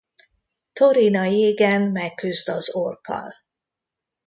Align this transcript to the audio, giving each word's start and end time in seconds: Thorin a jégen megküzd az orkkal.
Thorin 0.73 1.15
a 1.17 1.23
jégen 1.25 1.81
megküzd 1.81 2.49
az 2.49 2.75
orkkal. 2.75 3.33